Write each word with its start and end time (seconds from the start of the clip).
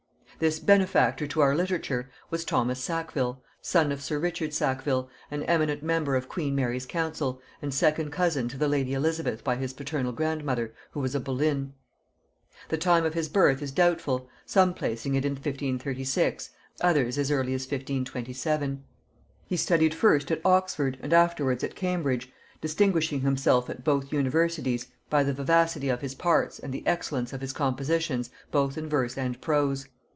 This 0.39 0.57
benefactor 0.57 1.27
to 1.27 1.41
our 1.41 1.53
literature 1.55 2.09
was 2.31 2.43
Thomas 2.43 2.79
Sackville, 2.83 3.43
son 3.61 3.91
of 3.91 4.01
sir 4.01 4.17
Richard 4.17 4.55
Sackville, 4.55 5.07
an 5.29 5.43
eminent 5.43 5.83
member 5.83 6.15
of 6.15 6.27
queen 6.27 6.55
Mary's 6.55 6.87
council, 6.87 7.39
and 7.61 7.71
second 7.71 8.09
cousin 8.09 8.47
to 8.47 8.57
the 8.57 8.67
lady 8.67 8.95
Elizabeth 8.95 9.43
by 9.43 9.55
his 9.57 9.71
paternal 9.73 10.11
grandmother, 10.11 10.73
who 10.93 10.99
was 10.99 11.13
a 11.13 11.19
Boleyn. 11.19 11.73
The 12.69 12.79
time 12.79 13.05
of 13.05 13.13
his 13.13 13.29
birth 13.29 13.61
is 13.61 13.71
doubtful, 13.71 14.29
some 14.43 14.73
placing 14.73 15.13
it 15.13 15.25
in 15.25 15.33
1536, 15.33 16.49
others 16.81 17.19
as 17.19 17.29
early 17.29 17.53
as 17.53 17.61
1527. 17.65 18.83
He 19.45 19.55
studied 19.57 19.93
first 19.93 20.31
at 20.31 20.41
Oxford 20.43 20.97
and 21.03 21.13
afterwards 21.13 21.63
at 21.63 21.75
Cambridge, 21.75 22.33
distinguishing 22.61 23.21
himself 23.21 23.69
at 23.69 23.83
both 23.83 24.11
universities 24.11 24.87
by 25.07 25.21
the 25.23 25.33
vivacity 25.33 25.89
of 25.89 26.01
his 26.01 26.15
parts 26.15 26.57
and 26.57 26.73
the 26.73 26.87
excellence 26.87 27.31
of 27.31 27.41
his 27.41 27.53
compositions 27.53 28.31
both 28.49 28.75
in 28.75 28.89
verse 28.89 29.19
and 29.19 29.39
prose. 29.39 29.85